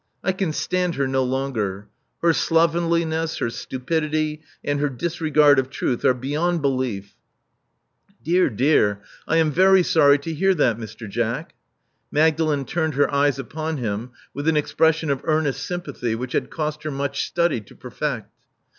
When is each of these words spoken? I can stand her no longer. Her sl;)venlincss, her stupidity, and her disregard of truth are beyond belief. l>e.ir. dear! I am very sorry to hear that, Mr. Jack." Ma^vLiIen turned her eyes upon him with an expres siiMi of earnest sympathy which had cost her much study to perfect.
I 0.23 0.31
can 0.31 0.51
stand 0.51 0.95
her 0.95 1.07
no 1.07 1.23
longer. 1.23 1.87
Her 2.23 2.33
sl;)venlincss, 2.33 3.39
her 3.39 3.51
stupidity, 3.51 4.41
and 4.63 4.79
her 4.79 4.89
disregard 4.89 5.59
of 5.59 5.69
truth 5.69 6.03
are 6.03 6.15
beyond 6.15 6.63
belief. 6.63 7.13
l>e.ir. 8.25 8.49
dear! 8.49 9.03
I 9.27 9.37
am 9.37 9.51
very 9.51 9.83
sorry 9.83 10.17
to 10.17 10.33
hear 10.33 10.55
that, 10.55 10.79
Mr. 10.79 11.07
Jack." 11.07 11.53
Ma^vLiIen 12.11 12.65
turned 12.65 12.95
her 12.95 13.13
eyes 13.13 13.37
upon 13.37 13.77
him 13.77 14.09
with 14.33 14.47
an 14.47 14.57
expres 14.57 14.95
siiMi 14.95 15.11
of 15.11 15.21
earnest 15.25 15.67
sympathy 15.67 16.15
which 16.15 16.33
had 16.33 16.49
cost 16.49 16.81
her 16.81 16.89
much 16.89 17.27
study 17.27 17.61
to 17.61 17.75
perfect. 17.75 18.25